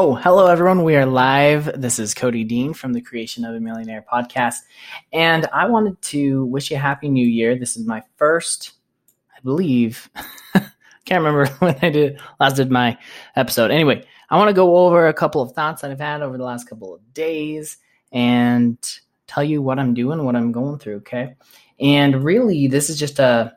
[0.00, 0.84] Oh, hello everyone.
[0.84, 1.72] We are live.
[1.74, 4.58] This is Cody Dean from the Creation of a Millionaire podcast.
[5.12, 7.58] And I wanted to wish you a happy new year.
[7.58, 8.74] This is my first,
[9.36, 10.08] I believe,
[11.04, 12.96] can't remember when I did last did my
[13.34, 13.72] episode.
[13.72, 16.44] Anyway, I want to go over a couple of thoughts that I've had over the
[16.44, 17.78] last couple of days
[18.12, 18.78] and
[19.26, 21.34] tell you what I'm doing, what I'm going through, okay?
[21.80, 23.52] And really this is just a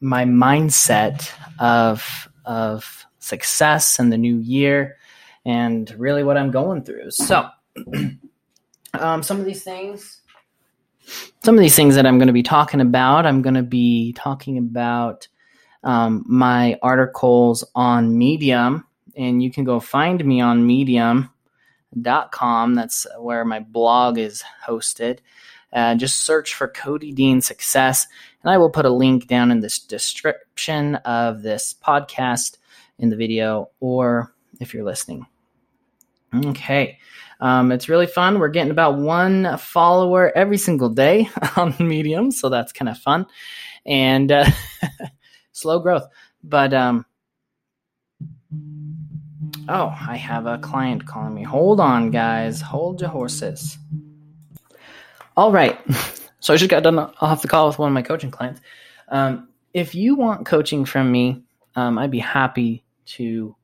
[0.00, 1.28] my mindset
[1.58, 4.98] of of success and the new year
[5.44, 7.10] and really what I'm going through.
[7.10, 7.48] So,
[8.94, 10.20] um, some of these things,
[11.44, 14.12] some of these things that I'm going to be talking about, I'm going to be
[14.12, 15.28] talking about
[15.82, 21.30] um, my articles on Medium, and you can go find me on Medium.com.
[22.74, 25.18] That's where my blog is hosted.
[25.72, 28.06] Uh, just search for Cody Dean Success,
[28.42, 32.58] and I will put a link down in this description of this podcast
[32.98, 35.26] in the video or if you're listening.
[36.34, 36.98] Okay.
[37.40, 38.38] Um, it's really fun.
[38.38, 43.26] We're getting about one follower every single day on Medium, so that's kind of fun
[43.86, 44.48] and uh,
[45.52, 46.06] slow growth.
[46.44, 47.06] But um,
[49.68, 51.42] oh, I have a client calling me.
[51.42, 52.60] Hold on, guys.
[52.60, 53.78] Hold your horses.
[55.36, 55.78] All right.
[56.42, 58.62] So I just got done off the call with one of my coaching clients.
[59.08, 61.42] Um, if you want coaching from me,
[61.76, 63.54] um, I'd be happy to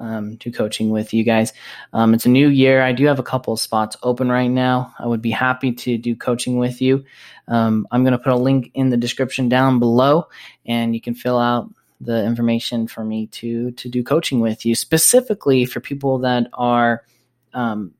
[0.00, 1.52] um, do coaching with you guys.
[1.92, 2.82] Um, it's a new year.
[2.82, 4.94] I do have a couple spots open right now.
[4.98, 7.04] I would be happy to do coaching with you.
[7.46, 10.28] Um, I'm going to put a link in the description down below,
[10.66, 11.68] and you can fill out
[12.00, 17.04] the information for me to to do coaching with you, specifically for people that are
[17.52, 17.92] um,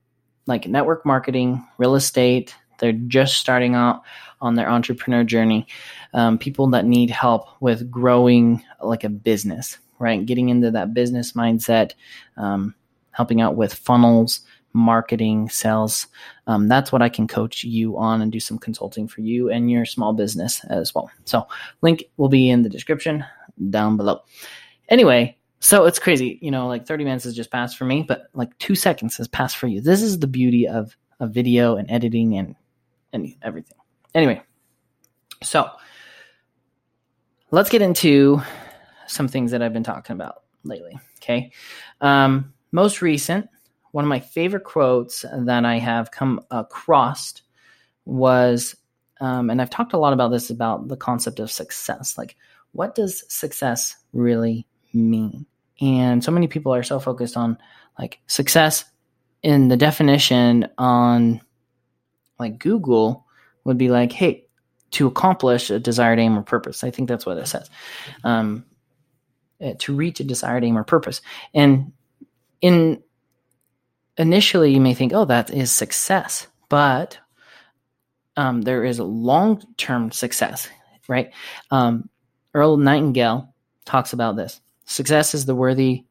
[0.46, 2.56] like network marketing, real estate.
[2.78, 4.02] They're just starting out
[4.40, 5.66] on their entrepreneur journey.
[6.14, 10.26] Um, people that need help with growing like a business right?
[10.26, 11.92] Getting into that business mindset,
[12.36, 12.74] um,
[13.12, 14.40] helping out with funnels,
[14.72, 16.06] marketing, sales.
[16.46, 19.70] Um, that's what I can coach you on and do some consulting for you and
[19.70, 21.10] your small business as well.
[21.24, 21.46] So,
[21.82, 23.24] link will be in the description
[23.70, 24.22] down below.
[24.88, 28.28] Anyway, so it's crazy, you know, like 30 minutes has just passed for me, but
[28.32, 29.80] like two seconds has passed for you.
[29.80, 32.56] This is the beauty of, of video and editing and,
[33.12, 33.76] and everything.
[34.14, 34.42] Anyway,
[35.42, 35.70] so
[37.50, 38.40] let's get into
[39.10, 40.98] some things that I've been talking about lately.
[41.16, 41.52] Okay.
[42.00, 43.48] Um, most recent,
[43.92, 47.42] one of my favorite quotes that I have come across
[48.04, 48.76] was,
[49.20, 52.16] um, and I've talked a lot about this about the concept of success.
[52.16, 52.36] Like,
[52.72, 55.46] what does success really mean?
[55.80, 57.58] And so many people are so focused on
[57.98, 58.84] like success
[59.42, 61.40] in the definition on
[62.38, 63.26] like Google
[63.64, 64.46] would be like, hey,
[64.92, 66.82] to accomplish a desired aim or purpose.
[66.84, 67.70] I think that's what it says.
[68.24, 68.64] Um,
[69.60, 71.20] uh, to reach a desired aim or purpose.
[71.54, 71.92] And
[72.60, 73.02] in
[74.16, 77.18] initially, you may think, "Oh, that is success," but
[78.36, 80.68] um, there is a long term success,
[81.08, 81.32] right?
[81.70, 82.08] Um,
[82.54, 83.54] Earl Nightingale
[83.84, 84.60] talks about this.
[84.86, 86.04] Success is the worthy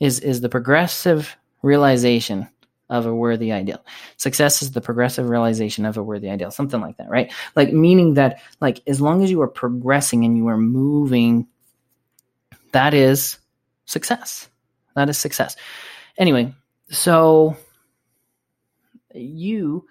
[0.00, 2.48] is is the progressive realization
[2.90, 3.84] of a worthy ideal.
[4.18, 7.32] Success is the progressive realization of a worthy ideal, something like that, right?
[7.56, 11.46] Like meaning that like as long as you are progressing and you are moving
[12.74, 13.38] that is
[13.86, 14.48] success.
[14.94, 15.56] That is success.
[16.18, 16.52] Anyway,
[16.90, 17.56] so
[19.14, 19.86] you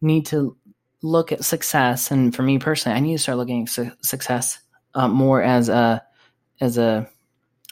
[0.00, 0.56] need to
[1.02, 4.58] look at success, and for me personally, I need to start looking at su- success
[4.94, 6.02] uh, more as a
[6.60, 7.08] as a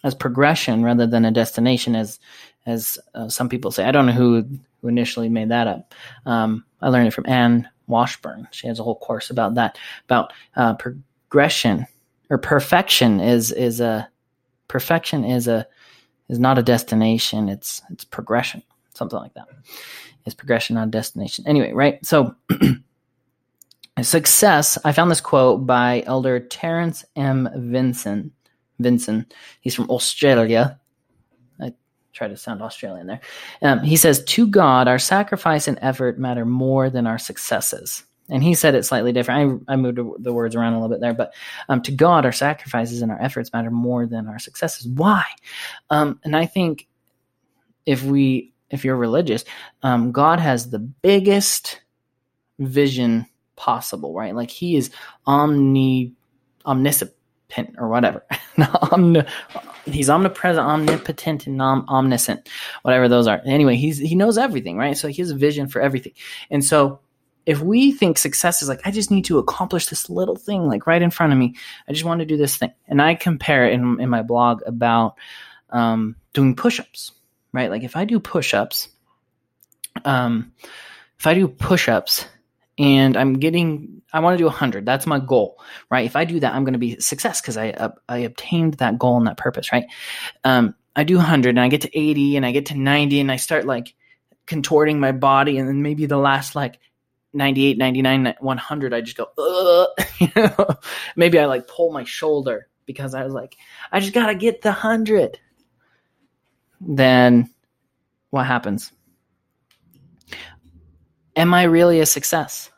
[0.05, 2.19] as progression rather than a destination, as
[2.67, 3.85] as uh, some people say.
[3.85, 4.47] I don't know who
[4.81, 5.95] who initially made that up.
[6.27, 8.49] Um, I learned it from Anne Washburn.
[8.51, 11.87] She has a whole course about that about uh, progression
[12.31, 14.09] or perfection is is a
[14.69, 15.67] perfection is a
[16.29, 17.49] is not a destination.
[17.49, 18.63] It's it's progression
[18.95, 19.49] something like that.
[20.25, 21.45] It's progression not destination.
[21.47, 22.05] Anyway right?
[22.05, 22.35] So
[24.03, 27.49] success i found this quote by elder terence m.
[27.57, 28.31] Vinson
[28.79, 29.27] vinson.
[29.63, 30.79] He's from australia.
[31.59, 31.73] I
[32.13, 33.21] try to sound australian there.
[33.63, 38.43] Um, he says to god our sacrifice and effort matter more than our successes and
[38.43, 39.63] he said it slightly different.
[39.69, 41.35] I, I moved the words around a little bit there, but
[41.69, 44.87] um, to God, our sacrifices and our efforts matter more than our successes.
[44.87, 45.25] Why?
[45.91, 46.89] Um, and I think
[47.85, 49.45] if we, if you're religious,
[49.83, 51.81] um, God has the biggest
[52.59, 54.35] vision possible, right?
[54.35, 54.91] Like He is
[55.27, 56.13] omni,
[56.65, 57.13] omniscient
[57.79, 58.25] or whatever.
[59.87, 62.49] he's omnipresent, omnipotent, and om- omniscient,
[62.83, 63.41] whatever those are.
[63.45, 64.97] Anyway, he's he knows everything, right?
[64.97, 66.13] So he has a vision for everything,
[66.51, 67.01] and so
[67.47, 70.87] if we think success is like i just need to accomplish this little thing like
[70.87, 71.55] right in front of me
[71.89, 74.61] i just want to do this thing and i compare it in, in my blog
[74.67, 75.15] about
[75.71, 77.13] um, doing push-ups
[77.53, 78.89] right like if i do push-ups
[80.05, 80.53] um,
[81.19, 82.27] if I do push ups
[82.79, 84.85] and I'm getting, I want to do 100.
[84.85, 85.59] That's my goal,
[85.91, 86.05] right?
[86.05, 88.99] If I do that, I'm going to be success because I uh, I obtained that
[88.99, 89.87] goal and that purpose, right?
[90.45, 93.33] Um, I do 100 and I get to 80 and I get to 90 and
[93.33, 93.95] I start like
[94.47, 96.79] contorting my body and then maybe the last like
[97.37, 99.29] 98, 99, 100, I just go,
[100.19, 100.69] you know?
[101.15, 103.57] maybe I like pull my shoulder because I was like,
[103.93, 105.39] I just got to get the 100.
[106.81, 107.51] Then
[108.31, 108.93] what happens?
[111.37, 112.71] am I really a success?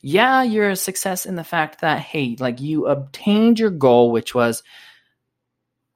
[0.00, 4.34] Yeah, you're a success in the fact that, hey, like you obtained your goal, which
[4.34, 4.62] was,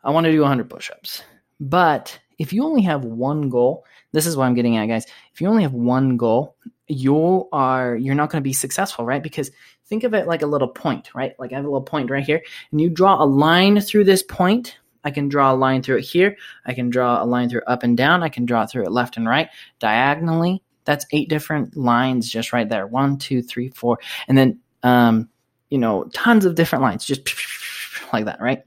[0.03, 1.23] I want to do 100 push ups.
[1.59, 5.07] But if you only have one goal, this is what I'm getting at, guys.
[5.33, 6.57] If you only have one goal,
[6.89, 9.23] you are you're not going to be successful, right?
[9.23, 9.51] Because
[9.87, 11.35] think of it like a little point, right?
[11.39, 14.23] Like I have a little point right here, and you draw a line through this
[14.23, 14.79] point.
[15.05, 16.37] I can draw a line through it here.
[16.65, 18.23] I can draw a line through up and down.
[18.23, 19.49] I can draw it through it left and right,
[19.79, 20.63] diagonally.
[20.85, 22.87] That's eight different lines just right there.
[22.87, 23.99] One, two, three, four.
[24.29, 25.29] And then, um,
[25.71, 27.29] you know, tons of different lines, just
[28.13, 28.63] like that, right?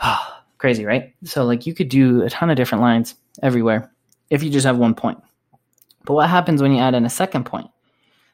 [0.58, 1.14] Crazy, right?
[1.24, 3.92] So, like, you could do a ton of different lines everywhere
[4.30, 5.18] if you just have one point.
[6.06, 7.68] But what happens when you add in a second point?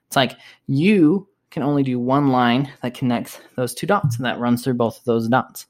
[0.06, 0.36] It's like
[0.66, 4.74] you can only do one line that connects those two dots and that runs through
[4.74, 5.66] both of those dots.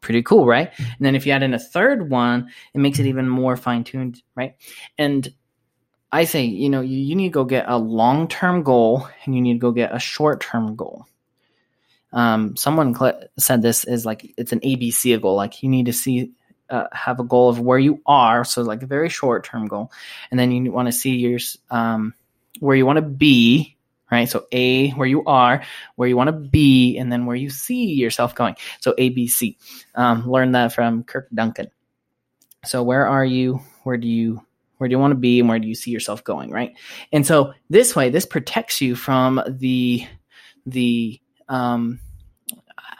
[0.00, 0.70] Pretty cool, right?
[0.78, 3.84] And then if you add in a third one, it makes it even more fine
[3.84, 4.54] tuned, right?
[4.96, 5.28] And
[6.12, 9.34] I say, you know, you, you need to go get a long term goal and
[9.34, 11.06] you need to go get a short term goal.
[12.12, 15.36] Um, someone cl- said this is like it's an ABC goal.
[15.36, 16.32] Like you need to see
[16.70, 19.90] uh, have a goal of where you are, so like a very short term goal,
[20.30, 21.38] and then you want to see your
[21.70, 22.14] um,
[22.60, 23.76] where you want to be,
[24.10, 24.28] right?
[24.28, 25.62] So A, where you are,
[25.96, 28.56] where you want to be, and then where you see yourself going.
[28.80, 29.56] So ABC.
[29.94, 31.70] Um, learned that from Kirk Duncan.
[32.64, 33.60] So where are you?
[33.84, 34.44] Where do you
[34.80, 36.74] where do you want to be and where do you see yourself going right
[37.12, 40.06] and so this way this protects you from the
[40.64, 41.20] the
[41.50, 42.00] um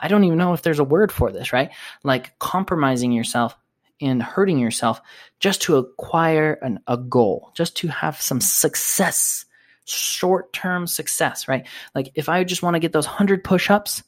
[0.01, 1.71] i don't even know if there's a word for this right
[2.03, 3.55] like compromising yourself
[3.99, 4.99] and hurting yourself
[5.39, 9.45] just to acquire an, a goal just to have some success
[9.85, 14.03] short-term success right like if i just want to get those 100 push-ups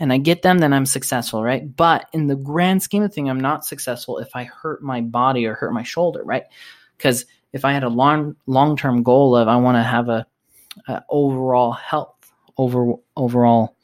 [0.00, 1.76] and I get them, then I'm successful, right?
[1.76, 5.44] But in the grand scheme of things, I'm not successful if I hurt my body
[5.44, 6.44] or hurt my shoulder, right?
[6.96, 10.26] Because if I had a long long term goal of I want to have a,
[10.88, 12.14] a, overall health,
[12.56, 13.76] over overall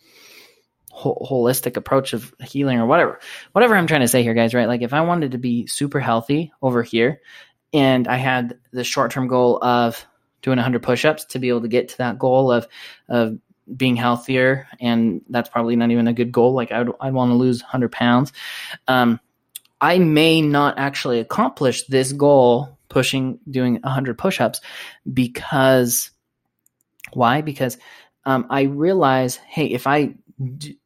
[0.96, 3.20] holistic approach of healing or whatever,
[3.52, 4.69] whatever I'm trying to say here, guys, right?
[4.69, 7.20] Like if I wanted to be super healthy over here,
[7.72, 10.06] and I had the short term goal of
[10.43, 12.66] doing 100 push-ups to be able to get to that goal of
[13.08, 13.38] of
[13.76, 17.34] being healthier and that's probably not even a good goal like i'd, I'd want to
[17.34, 18.32] lose 100 pounds
[18.87, 19.19] um,
[19.81, 24.60] i may not actually accomplish this goal pushing, doing 100 push ups
[25.10, 26.10] because
[27.12, 27.40] why?
[27.40, 27.78] Because
[28.25, 30.14] um, I realize, hey, if I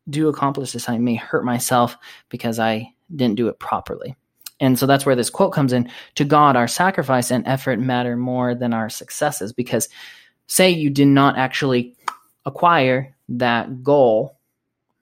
[0.08, 1.96] do accomplish this, I may hurt myself
[2.28, 4.16] because I didn't do it properly.
[4.60, 8.16] And so that's where this quote comes in to God, our sacrifice and effort matter
[8.16, 9.52] more than our successes.
[9.52, 9.88] Because
[10.46, 11.96] say you did not actually
[12.44, 14.38] acquire that goal,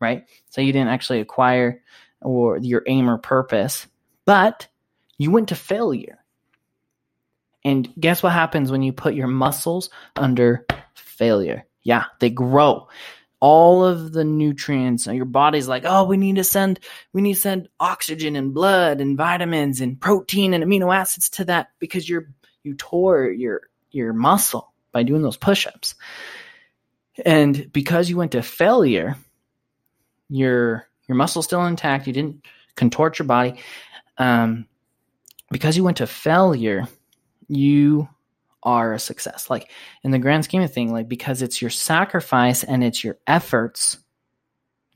[0.00, 0.24] right?
[0.50, 1.82] Say you didn't actually acquire
[2.22, 3.86] or your aim or purpose,
[4.24, 4.68] but
[5.18, 6.18] you went to failure.
[7.64, 10.64] And guess what happens when you put your muscles under
[10.94, 11.66] failure?
[11.82, 12.88] Yeah, they grow.
[13.40, 16.80] All of the nutrients, your body's like, oh, we need to send,
[17.12, 21.44] we need to send oxygen and blood and vitamins and protein and amino acids to
[21.44, 22.28] that because you're
[22.64, 25.94] you tore your your muscle by doing those push-ups.
[27.24, 29.16] And because you went to failure,
[30.28, 32.06] your your muscle's still intact.
[32.06, 32.44] You didn't
[32.76, 33.60] contort your body.
[34.18, 34.66] Um,
[35.50, 36.86] because you went to failure,
[37.48, 38.08] you
[38.62, 39.50] are a success.
[39.50, 39.70] Like
[40.02, 43.98] in the grand scheme of thing, like because it's your sacrifice and it's your efforts,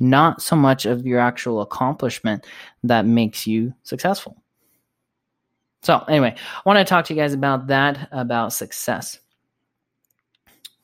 [0.00, 2.46] not so much of your actual accomplishment
[2.84, 4.36] that makes you successful.
[5.82, 9.18] So anyway, I want to talk to you guys about that, about success.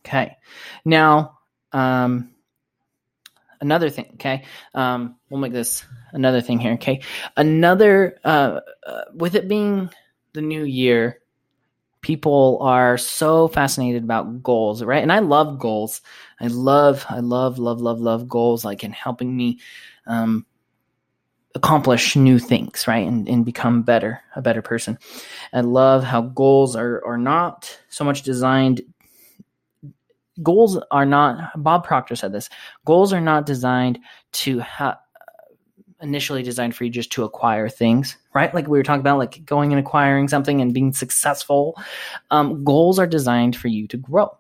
[0.05, 0.37] Okay.
[0.85, 1.39] Now,
[1.73, 2.31] um,
[3.61, 4.45] another thing, okay?
[4.75, 7.03] Um, we'll make this another thing here, okay?
[7.37, 9.91] Another, uh, uh with it being
[10.33, 11.21] the new year,
[12.01, 15.03] people are so fascinated about goals, right?
[15.03, 16.01] And I love goals.
[16.41, 19.59] I love, I love, love, love, love goals, like in helping me
[20.07, 20.47] um,
[21.55, 23.07] accomplish new things, right?
[23.07, 24.99] And, and become better, a better person.
[25.53, 28.83] I love how goals are, are not so much designed.
[30.41, 32.49] Goals are not, Bob Proctor said this,
[32.85, 33.99] goals are not designed
[34.33, 35.01] to ha-
[36.01, 38.55] initially designed for you just to acquire things, right?
[38.55, 41.77] Like we were talking about, like going and acquiring something and being successful.
[42.31, 44.37] Um, goals are designed for you to grow.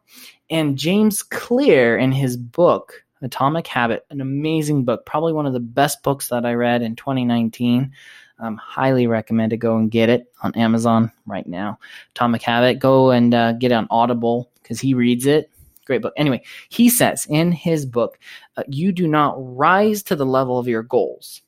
[0.50, 5.60] And James Clear, in his book, Atomic Habit, an amazing book, probably one of the
[5.60, 7.92] best books that I read in 2019.
[8.40, 11.78] Um, highly recommend to Go and get it on Amazon right now.
[12.14, 12.78] Atomic Habit.
[12.78, 15.50] Go and uh, get it on Audible because he reads it.
[15.86, 16.12] Great book.
[16.16, 18.18] Anyway, he says in his book,
[18.56, 21.42] uh, you do not rise to the level of your goals.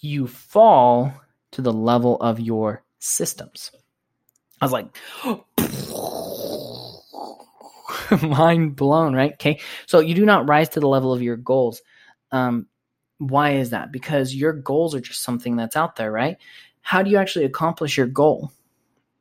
[0.00, 1.12] You fall
[1.52, 3.70] to the level of your systems.
[4.60, 4.96] I was like,
[8.22, 9.32] mind blown, right?
[9.32, 9.60] Okay.
[9.86, 11.82] So you do not rise to the level of your goals.
[12.32, 12.66] Um,
[13.18, 13.92] why is that?
[13.92, 16.36] Because your goals are just something that's out there, right?
[16.82, 18.52] How do you actually accomplish your goal?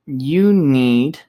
[0.06, 1.20] You need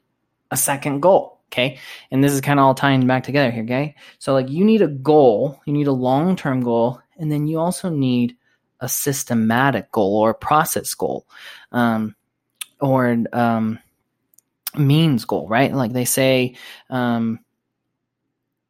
[0.50, 1.40] a second goal.
[1.50, 1.78] Okay.
[2.10, 3.64] And this is kind of all tying back together here.
[3.64, 3.94] Okay.
[4.18, 7.58] So, like, you need a goal, you need a long term goal, and then you
[7.58, 8.36] also need
[8.80, 11.26] a systematic goal or a process goal
[11.72, 12.14] um,
[12.80, 13.78] or um,
[14.76, 15.72] means goal, right?
[15.72, 16.56] Like they say,
[16.90, 17.40] um,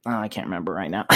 [0.07, 1.07] oh, I can't remember right now.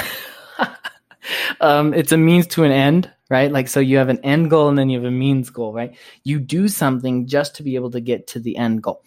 [1.60, 3.50] um, it's a means to an end, right?
[3.50, 5.96] Like, so you have an end goal and then you have a means goal, right?
[6.24, 9.02] You do something just to be able to get to the end goal.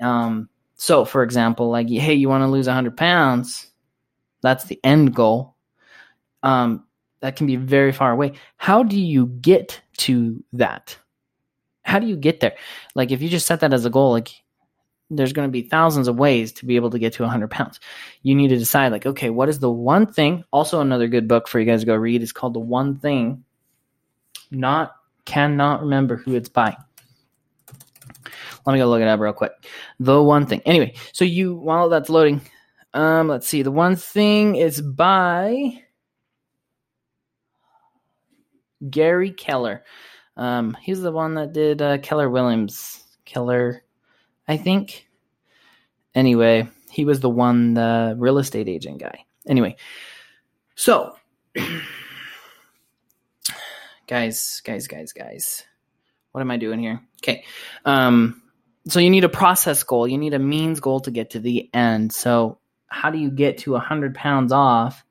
[0.00, 3.70] Um, so, for example, like, hey, you want to lose 100 pounds,
[4.42, 5.54] that's the end goal.
[6.42, 6.86] Um,
[7.20, 8.32] that can be very far away.
[8.56, 10.96] How do you get to that?
[11.82, 12.56] How do you get there?
[12.94, 14.30] Like, if you just set that as a goal, like,
[15.10, 17.80] there's going to be thousands of ways to be able to get to 100 pounds.
[18.22, 20.44] You need to decide, like, okay, what is the one thing?
[20.52, 23.44] Also, another good book for you guys to go read is called The One Thing.
[24.50, 26.76] Not, cannot remember who it's by.
[28.66, 29.52] Let me go look it up real quick.
[29.98, 30.62] The One Thing.
[30.64, 32.40] Anyway, so you, while that's loading,
[32.94, 33.62] um, let's see.
[33.62, 35.82] The One Thing is by
[38.88, 39.84] Gary Keller.
[40.36, 43.04] Um, he's the one that did uh, Keller Williams.
[43.24, 43.84] Keller
[44.50, 45.08] I think.
[46.12, 49.24] Anyway, he was the one, the real estate agent guy.
[49.46, 49.76] Anyway,
[50.74, 51.14] so
[54.08, 55.64] guys, guys, guys, guys,
[56.32, 57.00] what am I doing here?
[57.22, 57.44] Okay,
[57.84, 58.42] um,
[58.88, 60.08] so you need a process goal.
[60.08, 62.12] You need a means goal to get to the end.
[62.12, 62.58] So
[62.88, 65.04] how do you get to hundred pounds off?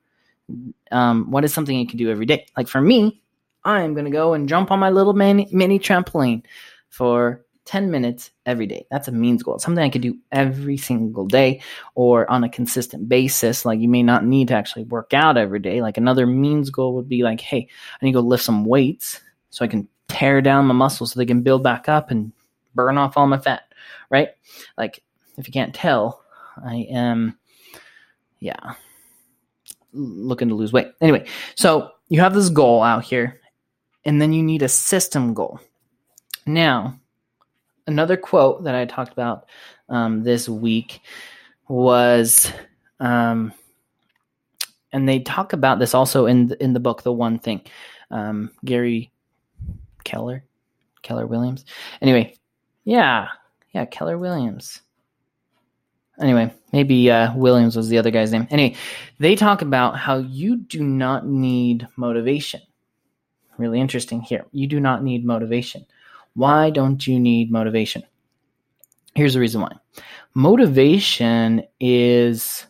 [0.90, 2.44] Um, what is something you can do every day?
[2.58, 3.22] Like for me,
[3.64, 6.42] I'm gonna go and jump on my little mini, mini trampoline
[6.88, 8.86] for 10 minutes every day.
[8.90, 9.54] That's a means goal.
[9.54, 11.60] It's something I could do every single day
[11.94, 13.64] or on a consistent basis.
[13.64, 15.80] Like you may not need to actually work out every day.
[15.82, 17.68] Like another means goal would be like, hey,
[18.00, 21.20] I need to go lift some weights so I can tear down my muscles so
[21.20, 22.32] they can build back up and
[22.74, 23.72] burn off all my fat,
[24.10, 24.30] right?
[24.76, 25.02] Like
[25.36, 26.24] if you can't tell,
[26.64, 27.38] I am,
[28.40, 28.74] yeah,
[29.92, 30.88] looking to lose weight.
[31.00, 33.39] Anyway, so you have this goal out here,
[34.04, 35.60] and then you need a system goal.
[36.46, 36.98] Now,
[37.86, 39.46] another quote that I talked about
[39.88, 41.00] um, this week
[41.68, 42.52] was,
[42.98, 43.52] um,
[44.92, 47.62] and they talk about this also in the, in the book, The One Thing.
[48.10, 49.12] Um, Gary
[50.02, 50.44] Keller,
[51.02, 51.64] Keller Williams.
[52.02, 52.34] Anyway,
[52.84, 53.28] yeah,
[53.72, 54.80] yeah, Keller Williams.
[56.20, 58.46] Anyway, maybe uh, Williams was the other guy's name.
[58.50, 58.76] Anyway,
[59.20, 62.60] they talk about how you do not need motivation.
[63.60, 64.46] Really interesting here.
[64.52, 65.84] You do not need motivation.
[66.32, 68.02] Why don't you need motivation?
[69.14, 69.72] Here's the reason why.
[70.32, 72.66] Motivation is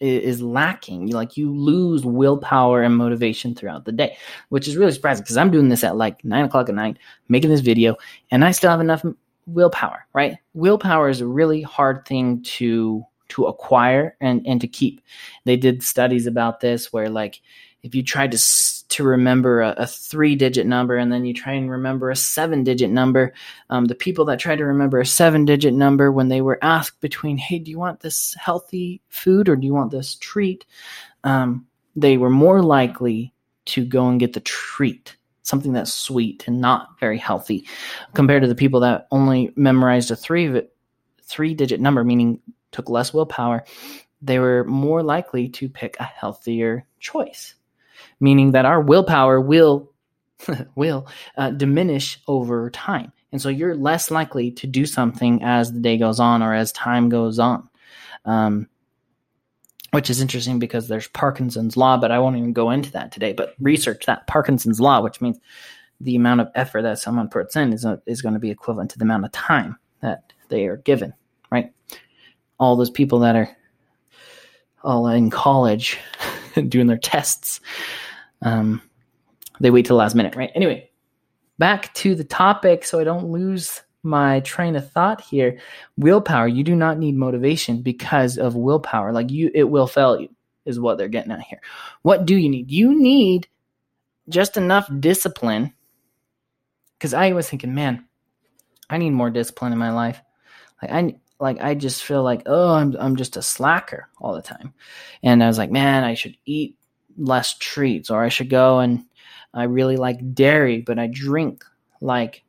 [0.00, 1.06] is lacking.
[1.06, 4.18] Like you lose willpower and motivation throughout the day,
[4.50, 7.48] which is really surprising because I'm doing this at like nine o'clock at night, making
[7.48, 7.96] this video,
[8.30, 9.02] and I still have enough
[9.46, 10.06] willpower.
[10.12, 10.36] Right?
[10.52, 15.00] Willpower is a really hard thing to to acquire and and to keep.
[15.46, 17.40] They did studies about this where like
[17.82, 18.38] if you tried to
[18.92, 22.64] to remember a, a, three digit number and then you try and remember a seven
[22.64, 23.32] digit number.
[23.70, 27.00] Um, the people that tried to remember a seven digit number when they were asked
[27.00, 30.64] between hey do you want this healthy food or do you want this treat?
[31.24, 33.32] Um, they were more likely
[33.66, 37.66] to go and get the treat something that's sweet and not very healthy
[38.14, 40.62] compared to the people that only memorized a three
[41.22, 43.64] three digit number meaning took less willpower.
[44.20, 47.54] They were more likely to pick a healthier choice
[48.20, 49.90] meaning that our willpower will
[50.74, 51.06] will
[51.36, 53.12] uh, diminish over time.
[53.30, 56.72] And so you're less likely to do something as the day goes on or as
[56.72, 57.68] time goes on.
[58.24, 58.68] Um,
[59.92, 63.34] which is interesting because there's Parkinson's law, but I won't even go into that today.
[63.34, 65.38] But research that Parkinson's law, which means
[66.00, 68.90] the amount of effort that someone puts in is, a, is going to be equivalent
[68.92, 71.12] to the amount of time that they are given,
[71.50, 71.72] right?
[72.58, 73.54] All those people that are
[74.82, 75.98] all in college
[76.68, 77.60] doing their tests
[78.42, 78.82] um,
[79.60, 80.50] they wait till the last minute, right?
[80.54, 80.90] Anyway,
[81.58, 85.58] back to the topic so I don't lose my train of thought here.
[85.96, 89.12] Willpower, you do not need motivation because of willpower.
[89.12, 90.28] Like you it will fail you
[90.64, 91.60] is what they're getting at here.
[92.02, 92.70] What do you need?
[92.70, 93.48] You need
[94.28, 95.72] just enough discipline
[96.98, 98.04] cuz I was thinking, man,
[98.90, 100.20] I need more discipline in my life.
[100.80, 104.42] Like I like I just feel like, oh, I'm I'm just a slacker all the
[104.42, 104.72] time.
[105.24, 106.78] And I was like, man, I should eat
[107.18, 109.04] less treats or I should go and
[109.52, 111.64] I really like dairy, but I drink
[112.00, 112.44] like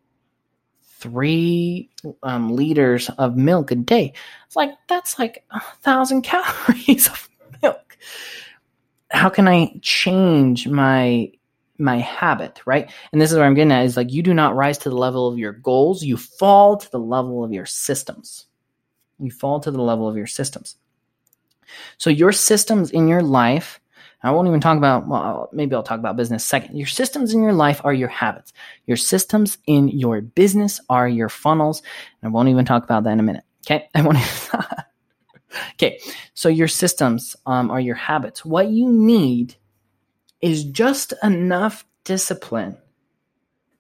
[1.00, 1.89] three
[2.21, 4.13] um, liters of milk a day.
[4.45, 7.27] It's like that's like a thousand calories of
[7.63, 7.97] milk.
[9.09, 11.31] How can I change my
[11.79, 12.91] my habit, right?
[13.12, 14.95] And this is where I'm getting at is like you do not rise to the
[14.95, 18.45] level of your goals, you fall to the level of your systems.
[19.24, 20.75] You fall to the level of your systems.
[21.98, 23.80] So your systems in your life
[24.24, 26.77] I won't even talk about, well, maybe I'll talk about business second.
[26.77, 28.53] Your systems in your life are your habits.
[28.86, 31.82] Your systems in your business are your funnels.
[32.22, 33.44] And I won't even talk about that in a minute.
[33.65, 33.89] Okay.
[33.96, 34.65] I won't even.
[35.74, 36.00] okay.
[36.36, 38.46] So your systems um, are your habits.
[38.46, 39.56] What you need
[40.39, 42.77] is just enough discipline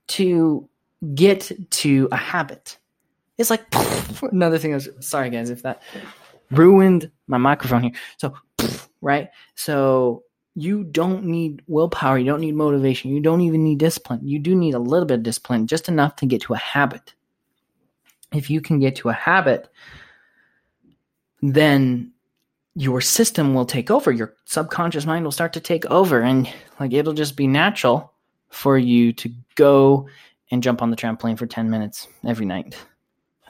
[0.07, 0.67] to
[1.15, 2.77] get to a habit.
[3.37, 3.65] It's like
[4.31, 4.73] another thing.
[4.73, 5.81] Was sorry, guys, if that
[6.51, 7.93] ruined my microphone here.
[8.17, 8.33] So,
[9.01, 9.29] right?
[9.55, 10.23] So,
[10.55, 12.17] you don't need willpower.
[12.17, 13.11] You don't need motivation.
[13.11, 14.19] You don't even need discipline.
[14.23, 17.13] You do need a little bit of discipline, just enough to get to a habit.
[18.31, 19.69] If you can get to a habit,
[21.41, 22.11] then
[22.75, 24.11] your system will take over.
[24.11, 28.13] Your subconscious mind will start to take over, and like it'll just be natural
[28.49, 30.07] for you to go
[30.51, 32.75] and jump on the trampoline for 10 minutes every night.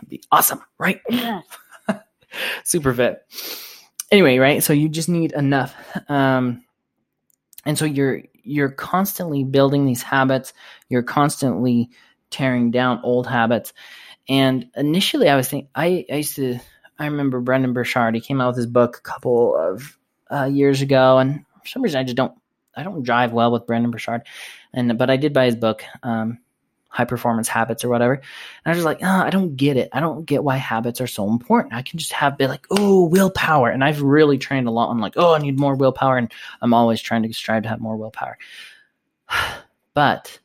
[0.03, 1.01] That'd be awesome, right?
[2.63, 3.23] Super fit.
[4.11, 4.61] Anyway, right?
[4.61, 5.75] So you just need enough.
[6.07, 6.63] Um,
[7.65, 10.53] and so you're you're constantly building these habits
[10.89, 11.89] you're constantly
[12.29, 13.73] tearing down old habits
[14.27, 16.59] and initially i was thinking i, I used to
[16.99, 19.97] i remember Brendon Burchard he came out with his book a couple of
[20.31, 22.33] uh, years ago and for some reason i just don't
[22.75, 24.23] i don't drive well with Brendon Burchard
[24.73, 26.39] and but i did buy his book um,
[26.93, 28.13] high performance habits or whatever.
[28.13, 28.23] And
[28.65, 29.89] I was just like, oh, I don't get it.
[29.93, 31.73] I don't get why habits are so important.
[31.73, 33.69] I can just have be like, oh, willpower.
[33.69, 36.17] And I've really trained a lot on like, oh, I need more willpower.
[36.17, 38.37] And I'm always trying to strive to have more willpower.
[39.95, 40.37] but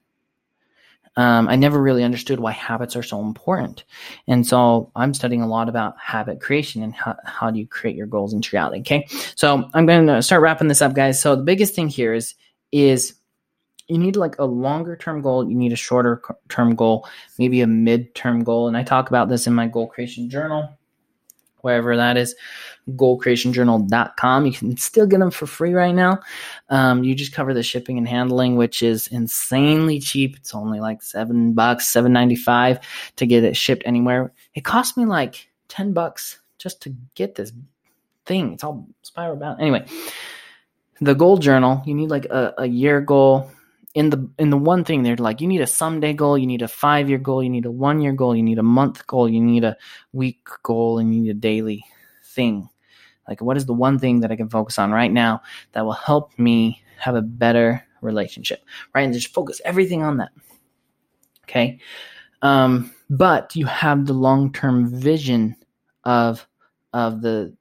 [1.17, 3.85] um, I never really understood why habits are so important.
[4.27, 7.95] And so I'm studying a lot about habit creation and how, how do you create
[7.95, 8.81] your goals into reality.
[8.81, 9.07] Okay.
[9.37, 11.21] So I'm going to start wrapping this up, guys.
[11.21, 12.35] So the biggest thing here is,
[12.73, 13.18] is
[13.89, 17.67] you need like a longer term goal, you need a shorter term goal, maybe a
[17.67, 18.69] mid term goal.
[18.69, 20.69] And I talk about this in my goal creation journal,
[21.63, 22.35] wherever that is,
[22.91, 24.47] goalcreationjournal.com.
[24.47, 26.21] You can still get them for free right now.
[26.69, 30.37] Um, you just cover the shipping and handling, which is insanely cheap.
[30.37, 32.81] It's only like seven bucks, seven ninety five
[33.17, 34.33] to get it shipped anywhere.
[34.55, 37.53] It cost me like ten bucks just to get this
[38.27, 38.53] thing.
[38.53, 39.63] It's all spiral bound.
[39.63, 39.87] Anyway,
[41.01, 43.51] the goal journal, you need like a, a year goal,
[43.99, 46.63] in the in the one thing they're like you need a someday goal you need
[46.63, 49.29] a five year goal you need a one year goal you need a month goal
[49.29, 49.77] you need a
[50.13, 51.85] week goal and you need a daily
[52.23, 52.69] thing.
[53.29, 55.93] Like what is the one thing that i can focus on right now that will
[55.93, 58.63] help me have a better relationship?
[58.95, 60.31] Right and just focus everything on that
[61.49, 61.81] okay?
[62.43, 65.57] Um, but you have the long term vision
[66.05, 66.47] of
[66.93, 67.57] of the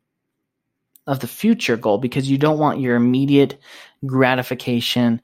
[1.07, 3.57] of the future goal because you don't want your immediate
[4.05, 5.21] gratification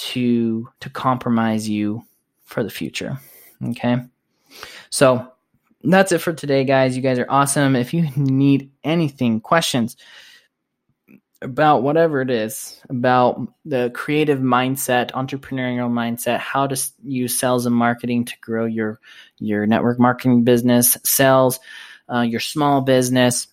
[0.00, 2.02] to to compromise you
[2.44, 3.18] for the future.
[3.62, 3.96] Okay.
[4.90, 5.32] So
[5.82, 6.96] that's it for today, guys.
[6.96, 7.76] You guys are awesome.
[7.76, 9.96] If you need anything, questions
[11.42, 17.74] about whatever it is, about the creative mindset, entrepreneurial mindset, how to use sales and
[17.74, 19.00] marketing to grow your
[19.38, 21.60] your network marketing business, sales,
[22.12, 23.46] uh, your small business,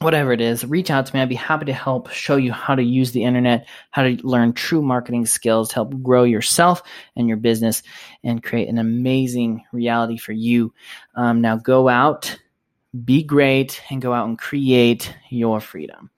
[0.00, 1.20] whatever it is, reach out to me.
[1.20, 4.54] I'd be happy to help show you how to use the internet, how to learn
[4.54, 6.82] true marketing skills to help grow yourself
[7.16, 7.82] and your business
[8.24, 10.72] and create an amazing reality for you.
[11.16, 12.34] Um, now go out,
[13.04, 16.10] be great, and go out and create your freedom.